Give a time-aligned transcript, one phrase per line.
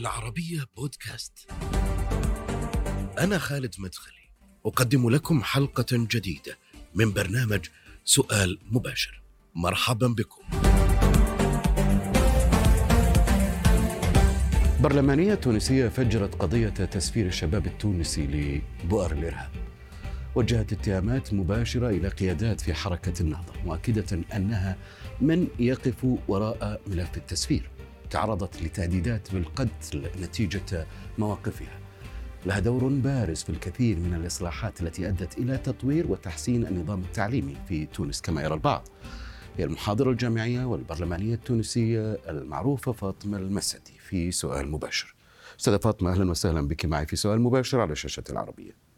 [0.00, 1.50] العربية بودكاست.
[3.18, 4.30] أنا خالد مدخلي،
[4.66, 6.58] أقدم لكم حلقة جديدة
[6.94, 7.66] من برنامج
[8.04, 9.22] سؤال مباشر.
[9.54, 10.42] مرحبا بكم.
[14.80, 18.26] برلمانية تونسية فجرت قضية تسفير الشباب التونسي
[18.84, 19.50] لبؤر الإرهاب
[20.34, 24.76] وجهت اتهامات مباشرة إلى قيادات في حركة النهضة مؤكدة أنها
[25.20, 27.70] من يقف وراء ملف التسفير
[28.10, 30.86] تعرضت لتهديدات بالقتل نتيجة
[31.18, 31.78] مواقفها.
[32.46, 37.86] لها دور بارز في الكثير من الإصلاحات التي أدت إلى تطوير وتحسين النظام التعليمي في
[37.86, 38.88] تونس كما يرى البعض.
[39.58, 45.14] هي المحاضرة الجامعية والبرلمانية التونسية المعروفة فاطمة المسدي في سؤال مباشر.
[45.60, 48.89] أستاذة فاطمة أهلا وسهلا بك معي في سؤال مباشر على شاشة العربية.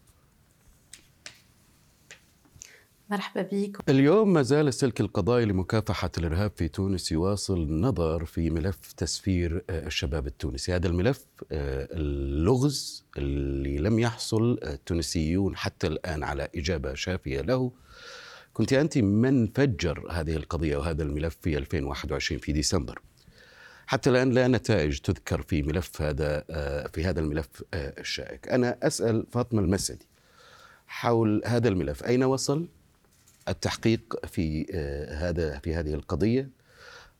[3.13, 8.93] مرحبا بك اليوم ما زال السلك القضائي لمكافحة الإرهاب في تونس يواصل النظر في ملف
[8.93, 10.75] تسفير آه، الشباب التونسي.
[10.75, 17.71] هذا الملف آه، اللغز اللي لم يحصل التونسيون حتى الآن على إجابة شافية له.
[18.53, 23.01] كنت أنت من فجر هذه القضية وهذا الملف في 2021 في ديسمبر.
[23.87, 28.49] حتى الآن لا نتائج تذكر في ملف هذا آه، في هذا الملف الشائك.
[28.49, 30.07] أنا أسأل فاطمة المسدي
[30.87, 32.67] حول هذا الملف أين وصل؟
[33.47, 36.49] التحقيق في آه، هذا في هذه القضية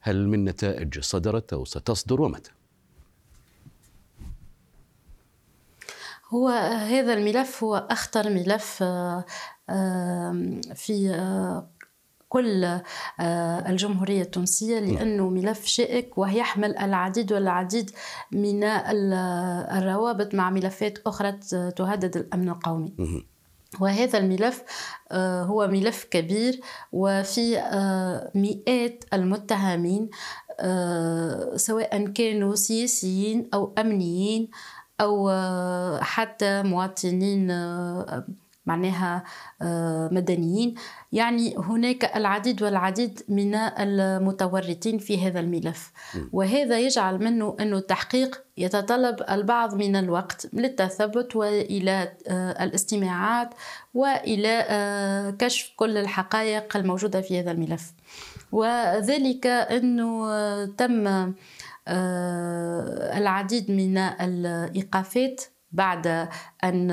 [0.02, 2.52] هل من نتائج صدرت أو ستصدر ومتى؟
[6.30, 6.50] هو
[6.90, 9.26] هذا الملف هو أخطر ملف آه،
[10.76, 11.70] في آه،
[12.30, 12.80] كل
[13.70, 14.94] الجمهورية التونسية نعم.
[14.96, 17.92] لأنه ملف شائك ويحمل العديد والعديد
[18.32, 21.32] من الروابط مع ملفات أخرى
[21.76, 22.94] تهدد الأمن القومي
[23.80, 24.64] وهذا الملف
[25.12, 26.60] آه، هو ملف كبير
[26.92, 30.10] وفي آه، مئات المتهمين
[30.60, 34.50] آه، سواء كانوا سياسيين أو أمنيين
[35.02, 35.30] أو
[36.02, 37.52] حتى مواطنين
[38.66, 39.24] معناها
[39.62, 40.76] آه، مدنيين.
[41.12, 45.92] يعني هناك العديد والعديد من المتورطين في هذا الملف.
[46.34, 53.50] وهذا يجعل منه أن التحقيق يتطلب البعض من الوقت للتثبت وإلى آه، الاستماعات
[53.94, 57.94] وإلى آه، كشف كل الحقائق الموجودة في هذا الملف.
[58.52, 60.26] وذلك أنه
[60.66, 61.34] تم
[63.18, 65.42] العديد من الإيقافات
[65.72, 66.30] بعد
[66.64, 66.92] أن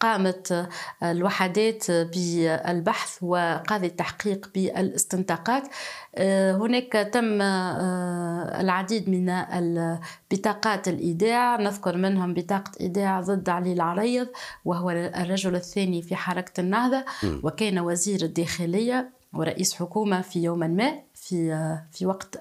[0.00, 0.68] قامت
[1.02, 5.62] الوحدات بالبحث وقاضي التحقيق بالاستنتاقات.
[6.60, 7.42] هناك تم
[8.60, 9.32] العديد من
[10.30, 11.56] بطاقات الإيداع.
[11.56, 14.28] نذكر منهم بطاقة إيداع ضد علي العريض
[14.64, 17.04] وهو الرجل الثاني في حركة النهضة.
[17.42, 21.05] وكان وزير الداخلية ورئيس حكومة في يوم ما.
[21.28, 22.38] في في وقت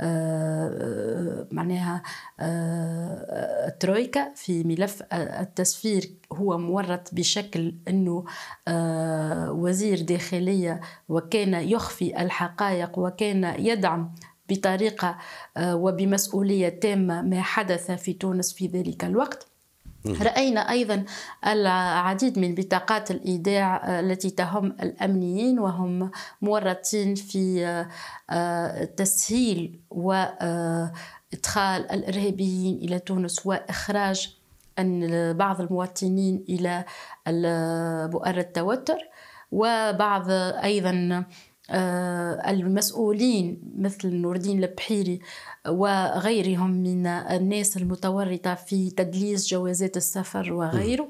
[0.00, 2.02] آه، معناها
[2.40, 8.24] آه، الترويكا في ملف التسفير هو مورط بشكل إنه
[8.68, 14.14] آه، وزير داخلية وكان يخفي الحقائق وكان يدعم
[14.48, 15.18] بطريقة
[15.58, 19.49] وبمسؤولية تامة ما حدث في تونس في ذلك الوقت.
[20.06, 21.04] رأينا أيضا
[21.46, 26.10] العديد من بطاقات الإيداع آه، التي تهم الأمنيين وهم
[26.42, 27.88] مورطين في آه،
[28.30, 30.90] آه، تسهيل وإدخال
[31.90, 34.36] الإرهابيين إلى تونس وإخراج
[35.34, 36.84] بعض المواطنين إلى
[38.12, 38.98] بؤر التوتر.
[39.52, 40.30] وبعض
[40.64, 41.24] أيضا
[42.50, 45.20] المسؤولين مثل نور الدين البحيري
[45.68, 51.08] وغيرهم من الناس المتورطة في تدليس جوازات السفر وغيره.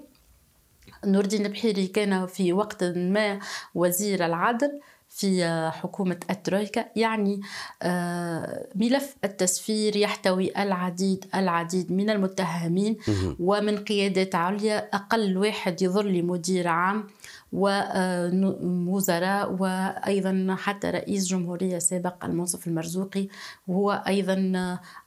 [1.04, 3.38] نور الدين البحيري كان في وقت ما
[3.74, 4.80] وزير العدل
[5.12, 5.44] في
[5.74, 7.40] حكومة الترويكا يعني
[7.82, 12.96] آه، ملف التسفير يحتوي العديد العديد من المتهمين
[13.40, 14.88] ومن قيادات عليا.
[14.94, 17.06] أقل واحد يظل مدير عام
[17.52, 23.28] ووزراء وأيضا حتى رئيس جمهورية سابق المنصف المرزوقي
[23.68, 24.52] وهو أيضا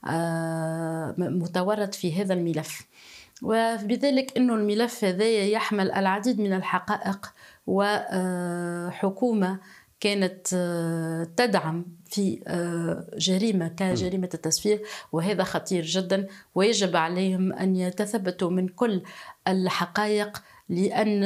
[0.06, 2.86] آه، متورط في هذا الملف.
[3.42, 7.32] وبذلك إنه الملف هذا يحمل العديد من الحقائق
[7.66, 9.58] وحكومه
[10.00, 14.82] كانت آه، تدعم في آه، جريمة كجريمة التسفير
[15.12, 16.26] وهذا خطير جدا.
[16.54, 19.02] ويجب عليهم أن يتثبتوا من كل
[19.48, 21.20] الحقائق لأن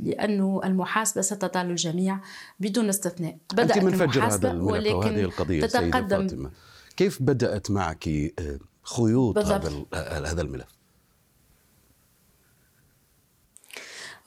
[0.00, 2.20] لأنه المحاسبة ستطال الجميع
[2.60, 3.36] بدون استثناء.
[3.52, 6.28] بدأت أنت من فجر هذا الملف وهذه القضية تتقدم.
[6.28, 6.50] فاطمة.
[6.96, 9.84] كيف بدأت معك آه، خيوط هذا
[10.26, 10.74] هذا الملف؟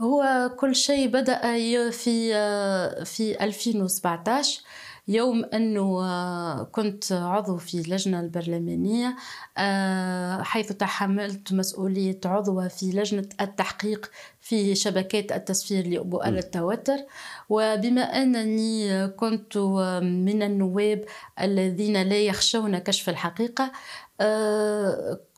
[0.02, 1.42] هو كل شيء بدأ
[1.92, 2.34] في
[3.06, 4.62] في 2017
[5.08, 9.16] يوم أنه آه، كنت عضو في اللجنة البرلمانية
[9.58, 14.12] آه، حيث تحملت مسؤولية عضوة في لجنة التحقيق
[14.42, 16.98] في شبكات التسفير لبؤر التوتر.
[17.50, 19.58] وبما أنني كنت
[20.04, 21.06] من النواب
[21.42, 23.72] الذين لا يخشون كشف الحقيقة آه،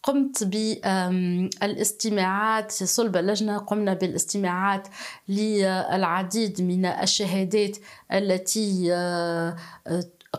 [0.04, 4.88] قمت بالإستماعات صلب اللجنة قمنا بالإستماعات
[5.30, 7.78] للعديد من الشهادات
[8.12, 9.56] التي آه،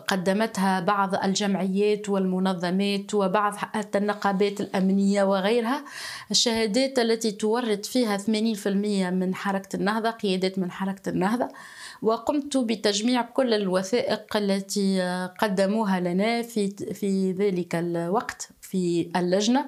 [0.07, 5.85] قدمتها بعض الجمعيات والمنظمات وبعض حتى النقابات الأمنية وغيرها.
[6.31, 11.49] الشهادات التي تورد فيها 80% من حركة النهضة قيادات من حركة النهضة.
[12.01, 15.01] وقمت بتجميع كل الوثائق التي
[15.39, 19.65] قدموها لنا في في ذلك الوقت في اللجنة.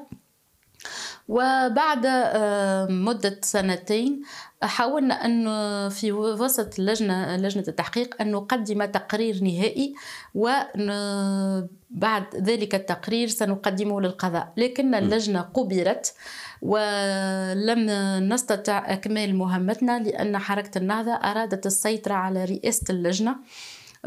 [1.28, 4.22] وبعد آه، مدة سنتين
[4.64, 5.46] حاولنا أن
[5.90, 9.96] في وسط اللجنة لجنة التحقيق أن نقدم تقرير نهائي
[10.36, 14.54] وبعد ذلك التقرير سنقدمه للقضاء.
[14.58, 16.14] لكن اللجنة قبرت
[16.63, 17.89] ولم
[18.33, 23.36] نستطع إكمال مهمتنا لأن حركة النهضة أرادت السيطرة على رئاسة اللجنة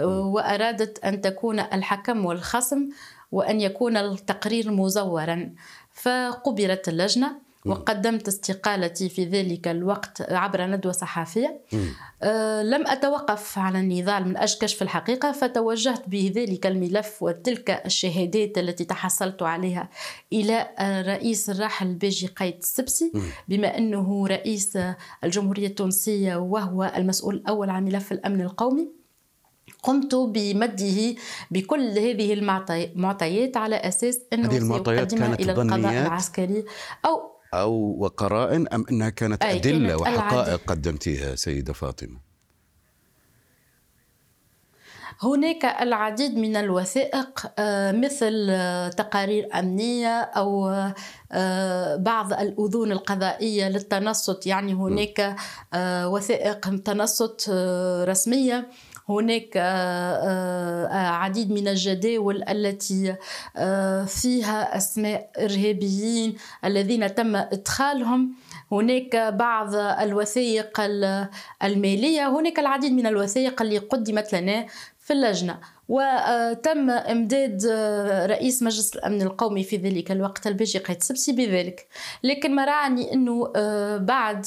[0.05, 2.89] وأرادت أن تكون الحكم والخصم
[3.33, 5.55] وأن يكون التقرير مزورا
[5.93, 11.61] فقبرت اللجنة وقدمت استقالتي في ذلك الوقت عبر ندوة صحفية
[12.23, 18.85] أه لم أتوقف على النضال من أجل كشف الحقيقة فتوجهت بذلك الملف وتلك الشهادات التي
[18.85, 19.89] تحصلت عليها
[20.33, 23.13] إلى الرئيس الراحل بيجي قيد السبسي.
[23.49, 24.79] بما أنه رئيس
[25.25, 28.89] الجمهورية التونسية وهو المسؤول الأول عن ملف الأمن القومي
[29.83, 31.15] قمت بمده
[31.51, 36.65] بكل هذه المعطيات على أساس أنه هذه المعطيات كانت إلى القضاء العسكري
[37.05, 42.27] أو أو وقرائن أم إنها كانت أدلة كانت وحقائق قدمتيها سيدة فاطمة؟
[45.23, 50.69] هناك العديد من الوثائق آه، مثل آه، تقارير أمنية أو
[51.33, 54.47] آه، بعض الأذون القضائية للتنصت.
[54.47, 55.37] يعني هناك
[56.05, 57.51] وثائق تنصت
[58.09, 58.69] رسمية.
[59.09, 63.15] هناك آه، آه، عديد من الجداول التي
[63.57, 68.33] آه، فيها أسماء إرهابيين الذين تم إدخالهم.
[68.73, 70.81] هناك بعض الوثائق
[71.63, 74.67] المالية هناك العديد من الوثائق اللي قدمت لنا
[74.99, 75.59] في اللجنة.
[75.89, 77.67] وتم إمداد
[78.31, 81.87] رئيس مجلس الأمن القومي في ذلك الوقت البيجي قيد سبسي بذلك.
[82.23, 83.53] لكن ما رأني إنه
[83.97, 84.47] بعد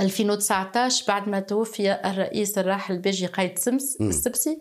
[0.00, 4.58] 2019 بعد ما توفي الرئيس الراحل بيجي قايد سمس السبسي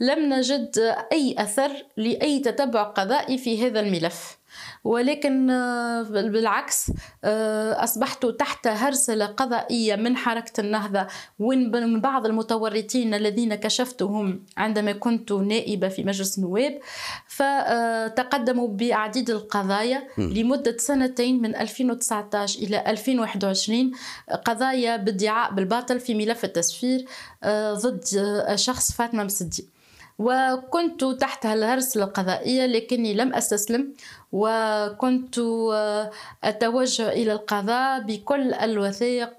[0.00, 0.78] لم نجد
[1.12, 4.38] أي أثر لأي تتبع قضائي في هذا الملف.
[4.84, 6.92] ولكن آه، بالعكس
[7.24, 11.06] آه، أصبحت تحت هرسلة قضائية من حركة النهضة
[11.38, 16.80] ومن بعض المتورطين الذين كشفتهم عندما كنت نائبة في مجلس النواب.
[17.28, 23.92] فتقدموا بعديد القضايا لمدة سنتين من 2019 إلى 2021
[24.44, 27.04] قضايا بادعاء بالباطل في ملف التسفير
[27.42, 28.04] آه، ضد
[28.54, 29.73] شخص فاطمة مسدي
[30.18, 33.92] وكنت تحت الهرس القضائية لكني لم أستسلم
[34.32, 36.10] وكنت آه،
[36.44, 39.30] أتوجه إلى القضاء بكل الوثائق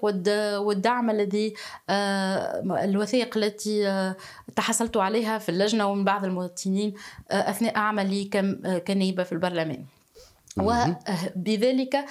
[0.60, 1.54] والدعم الذي
[1.90, 4.16] آه، الوثائق التي آه،
[4.56, 6.94] تحصلت عليها في اللجنة ومن بعض المواطنين
[7.30, 8.24] أثناء عملي
[8.86, 9.84] كنائبة في البرلمان.
[10.58, 12.04] وبذلك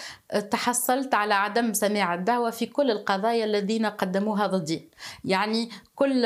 [0.51, 4.89] تحصلت على عدم سماع الدعوة في كل القضايا الذين قدموها ضدي
[5.25, 6.21] يعني كل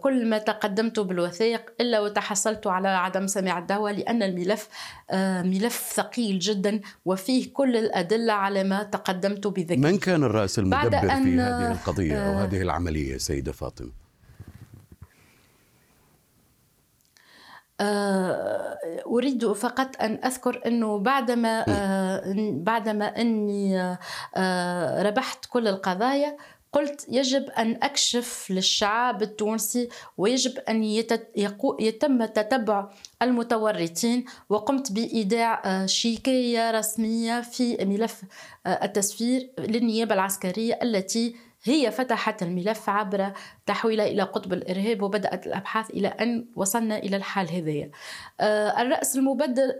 [0.00, 4.68] كل ما تقدمت بالوثائق إلا وتحصلت على عدم سماع الدعوة لأن الملف
[5.10, 9.78] آه، ملف ثقيل جدا وفيه كل الأدلة على ما تقدمت بذلك.
[9.78, 14.05] من كان الرأس المدبر في هذه القضية أو هذه العملية سيدة فاطمة؟
[17.80, 23.96] أريد فقط أن أذكر أنه بعدما آه، بعدما أني
[24.36, 26.36] آه، ربحت كل القضايا
[26.72, 30.84] قلت يجب أن أكشف للشعب التونسي ويجب أن
[31.80, 32.88] يتم تتبع
[33.22, 38.22] المتورطين وقمت بإيداع شيكية رسمية في ملف
[38.66, 41.36] التسفير للنيابة العسكرية التي
[41.68, 43.32] هي فتحت الملف عبر
[43.66, 47.90] تحويله إلى قطب الإرهاب وبدأت الأبحاث إلى أن وصلنا إلى الحال هذايا
[48.40, 49.78] آه، الرأس المبدل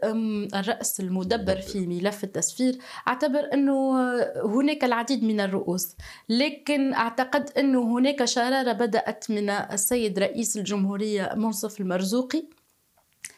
[0.55, 2.79] الرأس المدبر في ملف التسفير
[3.09, 3.97] أعتبر أنه
[4.45, 5.97] هناك العديد من الرؤوس
[6.29, 12.56] لكن أعتقد أنه هناك شرارة بدأت من السيد رئيس الجمهورية منصف المرزوقي.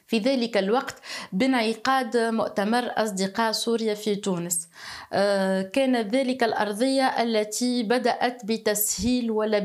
[0.08, 0.94] في ذلك الوقت
[1.32, 4.68] بانعقاد مؤتمر أصدقاء سوريا في تونس.
[5.12, 9.58] آه، كان ذلك الأرضية التي بدأت بتسهيل ولا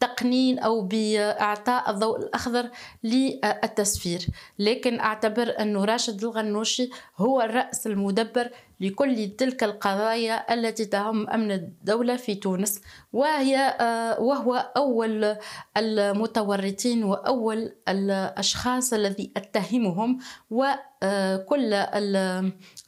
[0.00, 2.70] تقنين أو بإعطاء الضوء الأخضر
[3.04, 4.26] للتسفير
[4.58, 8.50] لكن أعتبر انه راشد الغنوشي هو الرأس المدبر
[8.80, 12.80] لكل تلك القضايا التي تهم أمن الدولة في تونس
[13.12, 13.76] وهي
[14.20, 15.36] وهو أول
[15.76, 20.18] المتورطين وأول الأشخاص الذي أتهمهم
[20.50, 21.46] وكل آه،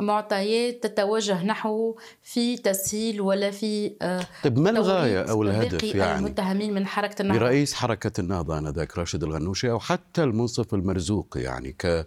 [0.01, 6.75] المعطيات تتوجه نحوه في تسهيل ولا في آه، طيب ما الغاية أو الهدف يعني؟ المتهمين
[6.75, 12.07] من حركة النهضة؟ برئيس حركة النهضة آنذاك راشد الغنوشي أو حتى المنصف المرزوق يعني ك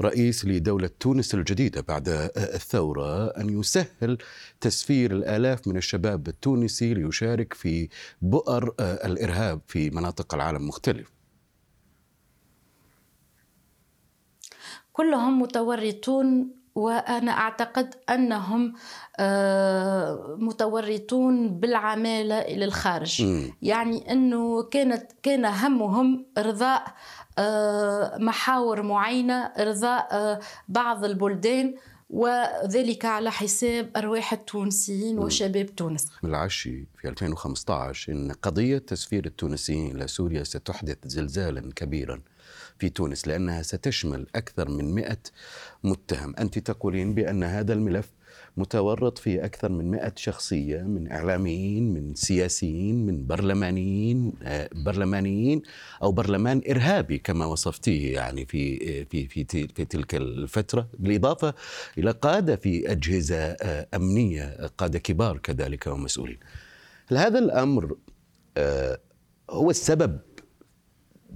[0.00, 4.18] رئيس لدولة تونس الجديدة بعد الثورة أن يسهل
[4.60, 7.88] تسفير الآلاف من الشباب التونسي ليشارك في
[8.22, 11.15] بؤر الإرهاب في مناطق العالم مختلف.
[14.96, 18.74] كلهم متورطون وأنا أعتقد أنهم
[19.18, 23.52] آه، متورطون بالعمالة إلى الخارج م.
[23.62, 26.84] يعني إنه كانت كان همهم إرضاء
[27.38, 31.74] آه، محاور معينة إرضاء آه، بعض البلدان
[32.10, 36.08] وذلك على حساب أرواح التونسيين وشباب تونس.
[36.24, 42.20] العشي في 2015 إن قضية تسفير التونسيين إلى سوريا ستحدث زلزالا كبيرا
[42.78, 45.18] في تونس لأنها ستشمل أكثر من 100
[45.84, 48.12] متهم، أنت تقولين بأن هذا الملف
[48.56, 55.62] متورط في أكثر من مئة شخصية من إعلاميين من سياسيين من برلمانيين آه، برلمانيين
[56.02, 60.88] أو برلمان إرهابي كما وصفتيه يعني في في في في تلك الفترة.
[60.98, 61.54] بالإضافة
[61.98, 66.38] إلى قادة في أجهزة آه، أمنية قادة كبار كذلك ومسؤولين.
[67.08, 67.96] هل هذا الأمر
[68.56, 68.98] آه،
[69.50, 70.18] هو السبب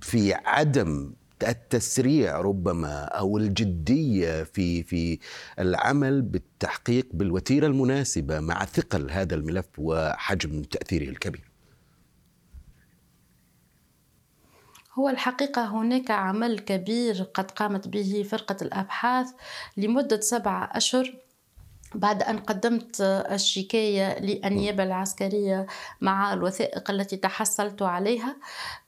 [0.01, 1.13] في عدم
[1.49, 5.19] التسريع ربما أو الجدية في في
[5.59, 11.51] العمل بالتحقيق بالوتيرة المناسبة مع ثقل هذا الملف وحجم تأثيره الكبير.
[14.95, 19.29] هو الحقيقة هناك عمل كبير قد قامت به فرقة الأبحاث
[19.77, 21.15] لمدة سبعة أشهر
[21.95, 25.67] بعد أن قدمت الشكاية للنيابة العسكرية
[26.01, 28.37] مع الوثائق التي تحصلت عليها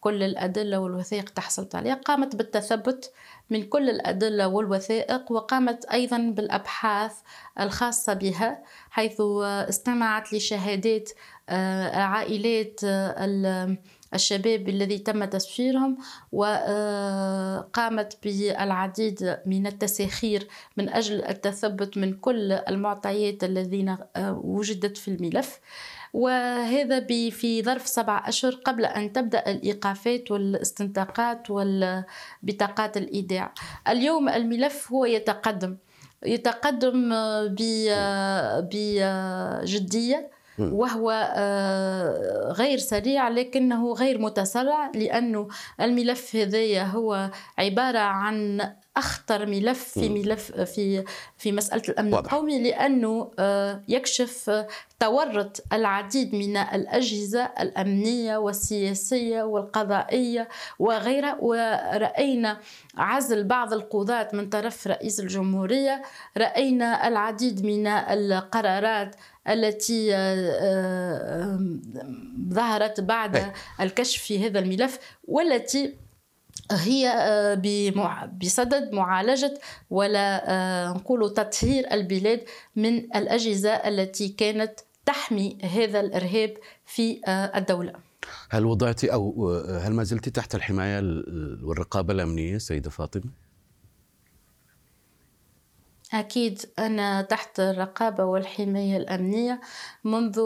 [0.01, 3.13] كل الأدلة والوثائق تحصلت عليها قامت بالتثبت
[3.51, 7.13] من كل الأدلة والوثائق وقامت أيضا بالأبحاث
[7.61, 11.11] الخاصة بها حيث استمعت لشهادات
[11.49, 13.77] آه، عائلات آه،
[14.15, 15.99] الشباب الذي تم تسفيرهم
[16.33, 23.97] وقامت بالعديد من التساخير من أجل التثبت من كل المعطيات الذين
[24.45, 25.61] وجدت في الملف.
[26.13, 33.55] وهذا في ظرف سبع أشهر قبل أن تبدأ الإيقافات والاستنطاقات والبطاقات الإيداع.
[33.89, 35.77] اليوم الملف هو يتقدم
[36.27, 37.15] يتقدم
[38.61, 40.31] بجدية.
[40.59, 45.49] وهو آه، غير سريع لكنه غير متسرع لأنه
[45.81, 48.61] الملف هذايا هو عبارة عن
[48.97, 51.05] أخطر ملف في ملف في
[51.39, 52.33] في مسألة الأمن واضح.
[52.33, 54.65] القومي لأنه آه، يكشف
[55.01, 61.37] تورط العديد من الأجهزة الأمنية والسياسية والقضائية وغيرها.
[61.41, 62.59] ورأينا
[62.97, 66.03] عزل بعض القضاة من طرف رئيس الجمهورية
[66.37, 69.17] رأينا العديد من القرارات
[69.49, 70.19] التي آه،
[70.61, 71.61] آه،
[72.49, 73.53] ظهرت بعد إيه.
[73.81, 75.95] الكشف في هذا الملف والتي
[76.71, 77.55] هي آه،
[78.41, 79.55] بصدد معالجة
[79.91, 82.45] ولا نقول تطهير البلاد
[82.77, 86.55] من الأجهزة التي كانت تحمي هذا الإرهاب
[86.87, 87.93] في الدولة
[88.51, 90.99] هل وضعت أو هل ما زلت تحت الحماية
[91.63, 93.42] والرقابة الأمنية سيدة فاطمة؟
[96.13, 99.61] أكيد أنا تحت الرقابة والحماية الأمنية
[100.05, 100.41] منذ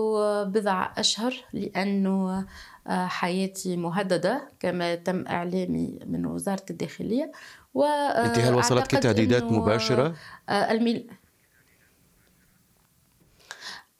[0.44, 2.46] بضع أشهر لأنه
[2.86, 7.32] آه، حياتي مهددة كما تم إعلامي من وزارة الداخلية
[7.74, 10.14] و أنت هل وصلتك تهديدات مباشرة؟
[10.48, 11.10] آه، الميل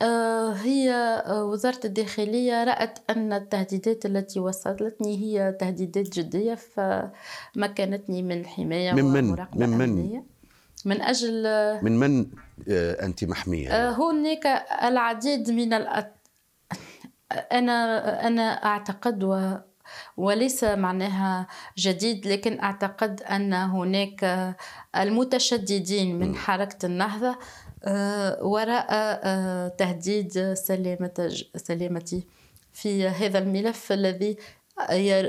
[0.02, 8.92] آه، هي وزارة الداخلية رأت أن التهديدات التي وصلتني هي تهديدات جدية فمكنتني من حماية
[8.92, 10.22] من من؟ من من؟
[10.86, 11.42] من أجل
[11.82, 12.26] من من
[12.68, 14.46] آه، أنت محمية؟ آه، هناك
[14.82, 16.14] العديد من الأت...
[17.52, 19.52] أنا أنا أعتقد و...
[20.16, 21.46] وليس معناها
[21.78, 24.54] جديد لكن أعتقد أن هناك
[24.96, 27.38] المتشددين من حركة النهضة
[27.84, 28.88] آه، وراء
[29.68, 32.26] تهديد سلامة سلامتي
[32.72, 34.36] في هذا الملف الذي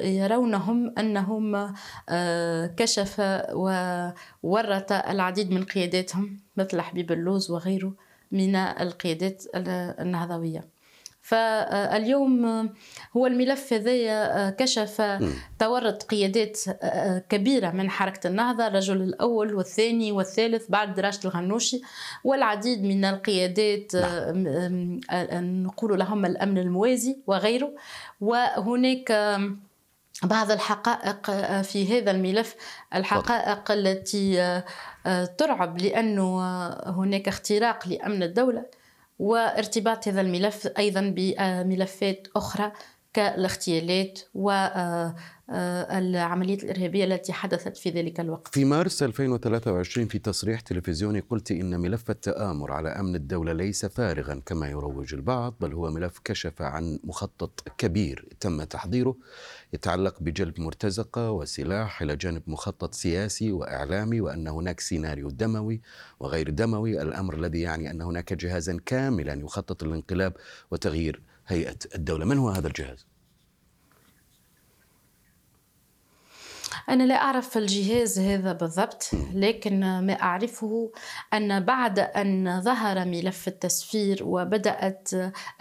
[0.04, 1.74] يرونهم أنهم
[2.10, 3.22] آه، كشف
[4.44, 7.94] وورط العديد من قياداتهم مثل حبيب اللوز وغيره
[8.32, 10.77] من القيادات النهضوية.
[11.28, 12.46] فاليوم
[13.18, 15.20] هو الملف هذايا كشف
[15.60, 16.60] تورط قيادات
[17.30, 21.82] كبيرة من حركة النهضة الرجل الأول والثاني والثالث بعد دراسة الغنوشي
[22.24, 25.00] والعديد من القيادات نعم.
[25.64, 27.72] نقول لهم الأمن الموازي وغيره.
[28.22, 29.12] وهناك
[30.24, 32.56] بعض الحقائق آه، في هذا الملف.
[32.96, 34.66] الحقائق التي آه،
[35.06, 36.40] آه، ترعب لأنه
[36.86, 38.77] هناك اختراق لأمن الدولة.
[39.20, 42.72] وارتباط هذا الملف أيضا بملفات أخرى
[43.18, 48.54] كالاغتيالات والعمليات الإرهابية التي حدثت في ذلك الوقت.
[48.54, 54.42] في مارس 2023 في تصريح تلفزيوني قلت إن ملف التآمر على أمن الدولة ليس فارغا
[54.46, 59.16] كما يروج البعض بل هو ملف كشف عن مخطط كبير تم تحضيره
[59.74, 65.82] يتعلق بجلب مرتزقة وسلاح إلى جانب مخطط سياسي وإعلامي وأن هناك سيناريو دموي
[66.20, 67.02] وغير دموي.
[67.02, 70.34] الأمر الذي يعني أن هناك جهازا كاملا يخطط للانقلاب
[70.72, 72.26] وتغيير هيئة الدولة.
[72.26, 73.06] من هو هذا الجهاز؟
[76.90, 80.92] أنا لا أعرف الجهاز هذا بالضبط لكن ما أعرفه
[81.34, 85.10] أن بعد أن ظهر ملف التسفير وبدأت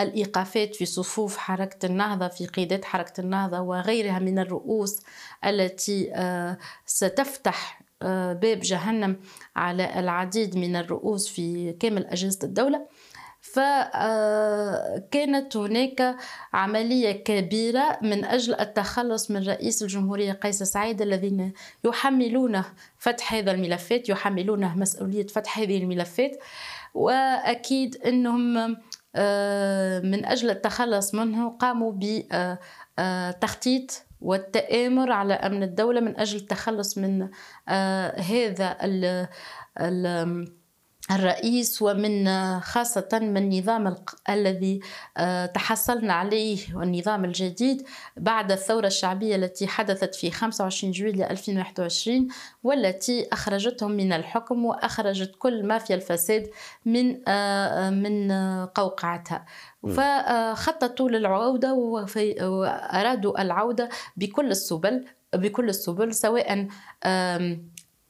[0.01, 5.01] الإيقافات في صفوف حركة النهضة في قيادات حركة النهضة وغيرها من الرؤوس
[5.45, 9.17] التي آه، ستفتح آه، باب جهنم
[9.57, 12.87] على العديد من الرؤوس في كامل أجهزة الدولة.
[13.53, 16.17] فكانت هناك
[16.53, 21.53] عملية كبيرة من أجل التخلص من رئيس الجمهورية قيس سعيد الذين
[21.85, 22.65] يحملونه
[22.99, 26.39] فتح هذا الملفات يحملونه مسؤولية فتح هذه الملفات.
[26.95, 28.77] وأكيد أنهم
[29.17, 36.99] آه، من أجل التخلص منه قاموا بتخطيط آه، والتآمر على أمن الدولة من أجل التخلص
[36.99, 37.29] من
[37.69, 38.77] آه، هذا
[41.11, 42.29] الرئيس ومن
[42.61, 43.97] خاصة من النظام
[44.29, 44.81] الذي
[45.17, 52.29] آه، تحصلنا عليه والنظام الجديد بعد الثورة الشعبية التي حدثت في 25 جويلية 2021
[52.63, 56.51] والتي أخرجتهم من الحكم وأخرجت كل مافيا الفساد
[56.85, 58.33] من آه، من
[58.67, 59.47] قوقعتها.
[59.97, 65.05] فخططوا للعودة وأرادوا العودة بكل السبل
[65.35, 66.69] بكل السبل سواء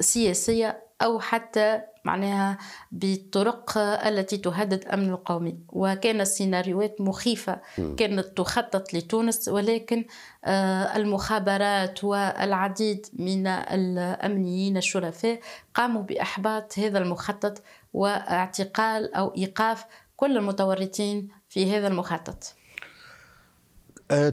[0.01, 2.59] سياسية أو حتى معناها
[2.93, 7.61] بالطرق التي تهدد الأمن القومي وكان السيناريوهات مخيفة.
[7.97, 10.05] كانت تخطط لتونس ولكن
[10.45, 15.41] آه، المخابرات والعديد من الأمنيين الشرفاء
[15.75, 17.63] قاموا بإحباط هذا المخطط
[17.95, 19.85] واعتقال أو إيقاف
[20.17, 22.55] كل المتورطين في هذا المخطط.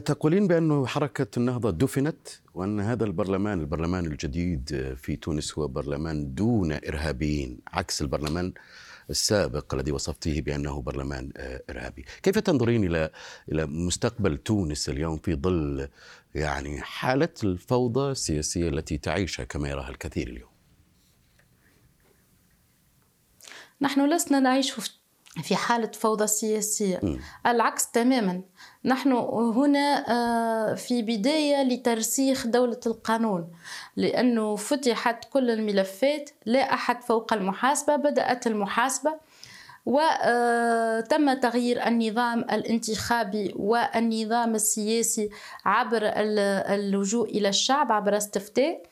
[0.04, 6.72] تقولين بأن حركة النهضة دفنت وأن هذا البرلمان البرلمان الجديد في تونس هو برلمان دون
[6.72, 8.52] إرهابيين عكس البرلمان
[9.10, 12.04] السابق الذي وصفته بأنه برلمان أه، إرهابي.
[12.22, 13.10] كيف تنظرين إلى
[13.52, 15.88] إلى مستقبل تونس اليوم في ظل
[16.34, 20.50] يعني حالة الفوضى السياسية التي تعيشها كما يراها الكثير اليوم؟
[23.80, 24.90] نحن لسنا نعيش في
[25.54, 27.00] حالة فوضى سياسية.
[27.02, 27.18] م.
[27.46, 28.42] العكس تماما.
[28.84, 29.12] نحن
[29.56, 33.48] هنا آه، في بداية لترسيخ دولة القانون
[33.96, 39.14] لأنه فتحت كل الملفات لا أحد فوق المحاسبة بدأت المحاسبة
[39.86, 45.30] وتم آه، تغيير النظام الانتخابي والنظام السياسي
[45.64, 48.82] عبر اللجوء إلى الشعب عبر استفتاء.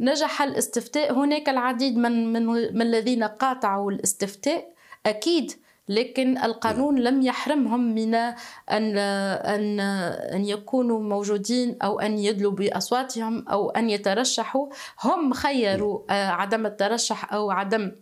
[0.00, 4.72] نجح الاستفتاء هناك العديد من, من, من الذين قاطعوا الاستفتاء.
[5.06, 5.52] أكيد
[5.94, 8.98] لكن القانون لم يحرمهم من أن
[9.54, 9.80] أن
[10.34, 14.66] أن يكونوا موجودين أو أن يدلوا بأصواتهم أو أن يترشحوا.
[15.04, 17.92] هم خيروا آه، عدم الترشح أو عدم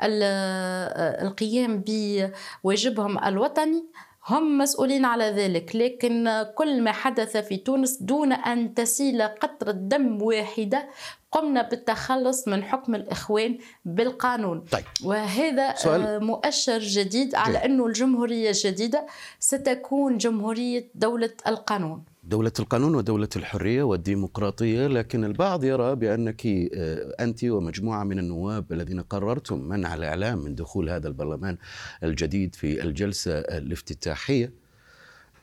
[0.00, 3.84] آه، القيام بواجبهم الوطني.
[4.28, 10.22] هم مسؤولين على ذلك لكن كل ما حدث في تونس دون أن تسيل قطرة دم
[10.22, 10.88] واحدة
[11.32, 14.84] قمنا بالتخلص من حكم الإخوان بالقانون طيب.
[15.04, 16.02] وهذا سؤال.
[16.02, 19.06] آه، مؤشر جديد على أنه الجمهورية الجديدة
[19.40, 27.44] ستكون جمهورية دولة القانون دولة القانون ودولة الحرية والديمقراطية لكن البعض يرى بأنك آه، أنت
[27.44, 31.56] ومجموعة من النواب الذين قررتم منع الإعلام من دخول هذا البرلمان
[32.02, 34.52] الجديد في الجلسة الافتتاحية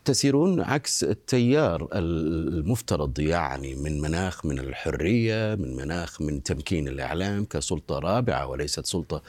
[0.06, 8.00] تسيرون عكس التيار المفترض يعني من مناخ من الحرية من مناخ من تمكين الإعلام كسلطة
[8.00, 9.22] رابعة وليست سلطة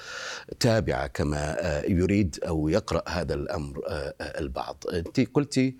[0.60, 4.84] تابعة كما آه، يريد أو يقرأ هذا الأمر آه، البعض.
[4.92, 5.76] أنت قلتي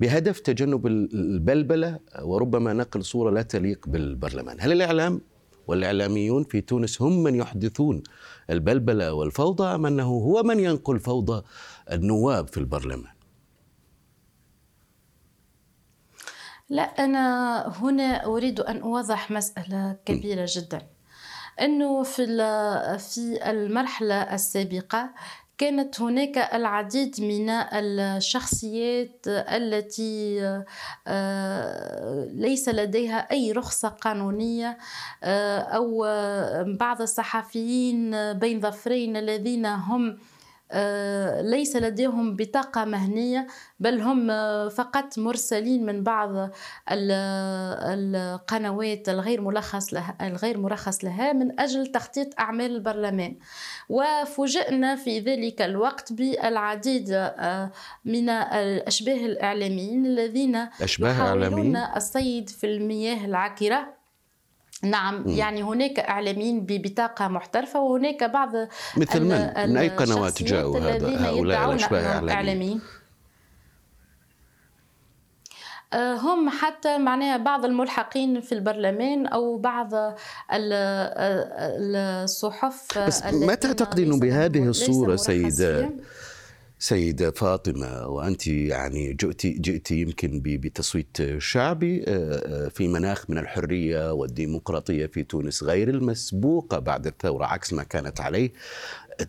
[0.00, 4.56] بهدف تجنب البلبلة وربما نقل صورة لا تليق بالبرلمان.
[4.60, 5.20] هل الإعلام
[5.66, 8.02] والإعلاميون في تونس هم من يحدثون
[8.50, 11.42] البلبلة والفوضى أم أنه هو من ينقل فوضى
[11.92, 13.12] النواب في البرلمان؟
[16.68, 20.86] لا أنا هنا أريد أن أوضح مسألة كبيرة جدا.
[21.60, 22.26] أنه في
[22.98, 25.10] في المرحلة السابقة
[25.60, 30.40] كانت هناك العديد من الشخصيات التي
[31.06, 34.78] آه، ليس لديها أي رخصة قانونية
[35.22, 36.04] آه، أو
[36.76, 40.18] بعض الصحفيين بين ظفرين الذين هم
[41.42, 43.46] ليس لديهم بطاقة مهنية
[43.80, 44.28] بل هم
[44.68, 46.50] فقط مرسلين من بعض
[47.80, 53.36] القنوات الغير مرخص لها الغير مرخص لها من أجل تخطيط أعمال البرلمان.
[53.88, 57.70] وفوجئنا في ذلك الوقت بالعديد آه،
[58.04, 63.99] من الأشباه الإعلاميين الذين أشباه إعلاميين؟ الصيد في المياه العكرة
[64.82, 65.24] نعم.
[65.26, 68.50] يعني هناك إعلاميين ببطاقه محترفة وهناك بعض
[68.96, 72.80] مثل من؟ من أي قنوات جاءوا هذا هؤلاء الاشباه الاعلاميين؟
[75.92, 80.14] آه، هم حتى معناها بعض الملحقين في البرلمان أو بعض
[82.24, 85.90] الصحف بس ما تعتقدين بهذه الصورة سيده
[86.82, 94.12] سيدة فاطمة وأنت يعني جئتي جئتي يمكن بتصويت شعبي آه، آه، في مناخ من الحرية
[94.12, 98.52] والديمقراطية في تونس غير المسبوقة بعد الثورة عكس ما كانت عليه.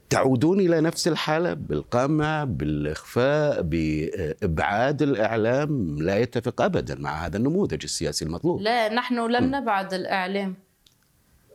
[0.09, 8.25] تعودون إلى نفس الحالة بالقمع بالإخفاء بإبعاد الإعلام لا يتفق أبدا مع هذا النموذج السياسي
[8.25, 8.61] المطلوب.
[8.61, 10.55] لا نحن لم نبعد الإعلام.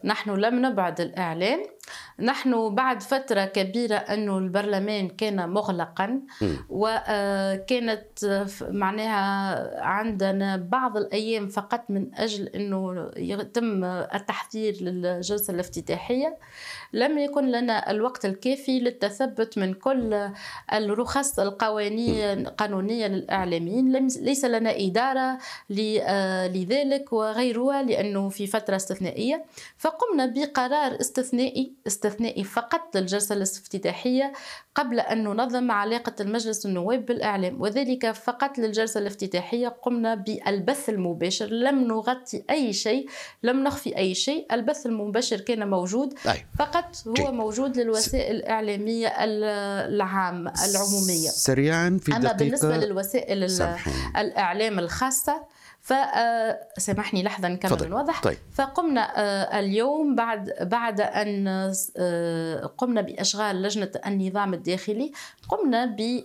[0.04, 1.75] نحن لم نبعد الإعلام.
[2.20, 6.20] نحن بعد فترة كبيرة أنه البرلمان كان مغلقا
[6.68, 16.38] وكانت آه، معناها عندنا بعض الأيام فقط من أجل أنه يتم التحضير للجلسة الافتتاحية.
[16.92, 20.30] لم يكن لنا الوقت الكافي للتثبت من كل
[20.72, 24.08] الرخص القوانية القانونية للإعلاميين.
[24.20, 25.38] ليس لنا إدارة
[26.02, 29.44] آه، لذلك وغيرها لأنه في فترة استثنائية.
[29.78, 34.32] فقمنا بقرار استثنائي استثنائي فقط للجلسة الافتتاحية
[34.74, 39.68] قبل أن ننظم علاقة المجلس النواب بالإعلام وذلك فقط للجلسة الافتتاحية.
[39.68, 43.08] قمنا بالبث المباشر لم نغطي أي شيء
[43.42, 46.14] لم نخفي أي شيء البث المباشر كان موجود
[46.58, 47.32] فقط هو.
[47.32, 51.30] موجود للوسائل الإعلامية العام العمومية.
[51.30, 52.30] سريعا في دقيقة.
[52.30, 53.44] أما بالنسبة للوسائل
[54.16, 55.55] الإعلام الخاصة
[55.86, 57.90] فسامحني لحظة نكمل.
[57.90, 58.36] نوضح طيب.
[58.54, 65.12] فقمنا آه، اليوم بعد بعد أن آه، قمنا بإشغال لجنة النظام الداخلي
[65.48, 66.24] قمنا برسم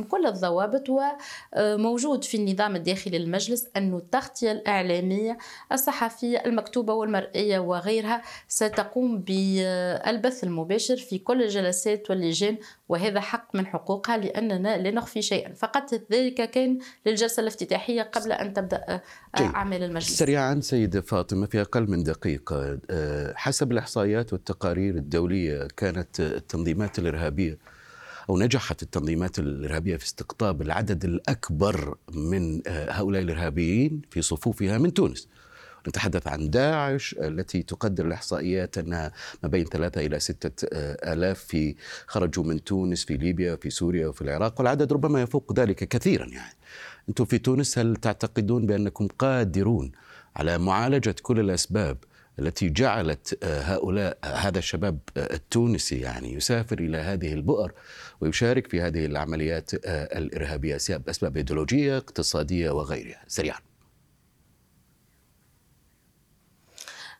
[0.00, 5.38] آه، كل الضوابط وموجود في النظام الداخلي للمجلس أن التغطية الإعلامية
[5.72, 12.56] الصحفية المكتوبة والمرئية وغيرها ستقوم بالبث المباشر في كل الجلسات واللجان
[12.88, 15.52] وهذا حق من حقوقها لأننا لا نخفي شيئا.
[15.52, 17.71] فقط ذلك كان للجلسة الافتتاحية.
[18.02, 19.00] قبل أن تبدأ
[19.38, 20.18] أعمال المجلس.
[20.18, 27.58] سريعا سيدة فاطمة في أقل من دقيقة آه، حسب الإحصائيات والتقارير الدولية كانت التنظيمات الإرهابية
[28.30, 34.94] أو نجحت التنظيمات الإرهابية في استقطاب العدد الأكبر من آه، هؤلاء الإرهابيين في صفوفها من
[34.94, 35.28] تونس.
[35.88, 41.74] نتحدث عن داعش التي تقدر الإحصائيات أنها ما بين ثلاثة إلى ستة آه، آلاف في
[42.06, 46.54] خرجوا من تونس في ليبيا وفي سوريا وفي العراق والعدد ربما يفوق ذلك كثيرا يعني.
[47.08, 49.92] أنتم في تونس هل تعتقدون بأنكم قادرون
[50.36, 51.98] على معالجة كل الأسباب
[52.38, 57.72] التي جعلت آه، هؤلاء آه، هذا الشباب التونسي يعني يسافر إلى هذه البؤر
[58.20, 63.24] ويشارك في هذه العمليات الإرهابية بأسباب إيديولوجية اقتصادية وغيرها.
[63.26, 63.58] سريعا.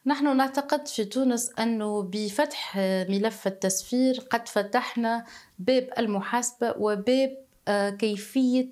[0.07, 2.77] نحن نعتقد في تونس أنه بفتح
[3.09, 5.25] ملف التسفير قد فتحنا
[5.59, 7.37] باب المحاسبة وباب
[7.69, 8.71] آه، كيفية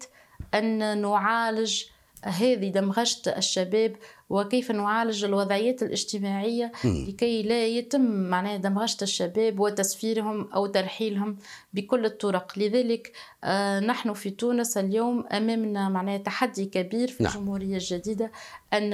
[0.55, 1.85] أن نعالج
[2.25, 3.97] هذه دمغشة الشباب
[4.31, 11.37] وكيف نعالج الوضعيات الاجتماعية لكي لا يتم معناها دمغشة الشباب وتسفيرهم أو ترحيلهم
[11.75, 13.13] بكل الطرق لذلك
[13.45, 17.33] آه نحن في تونس اليوم أمامنا معناها تحدي كبير في نعم.
[17.33, 18.33] الجمهورية الجديدة
[18.73, 18.93] أن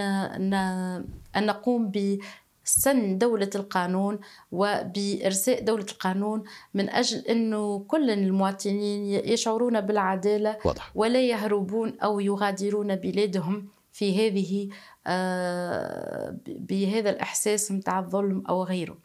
[1.37, 2.19] أن نقوم ب
[2.69, 4.19] سن دولة القانون
[4.53, 10.93] وبإرساء دولة القانون من أجل أنه كل المواطنين يشعرون بالعدالة واضح.
[10.95, 14.69] ولا يهربون أو يغادرون بلادهم في هذه
[15.07, 18.97] آه، بهذا الإحساس متاع الظلم أو غيره.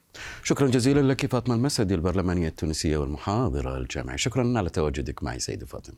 [0.43, 4.17] شكرا جزيلا لك فاطمة المسدي البرلمانية التونسية والمحاضرة الجامعية.
[4.17, 5.95] شكرا على تواجدك معي سيدة فاطمة.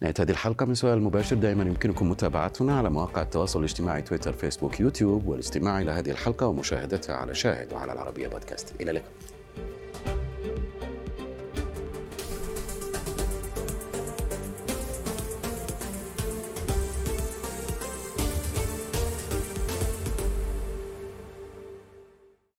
[0.00, 4.80] نهاية هذه الحلقة من سؤال مباشر دائما يمكنكم متابعتنا على مواقع التواصل الاجتماعي تويتر فيسبوك
[4.80, 8.80] يوتيوب والإستماع إلى هذه الحلقة ومشاهدتها على شاهد وعلى العربية بودكاست.
[8.80, 9.27] إلى اللقاء.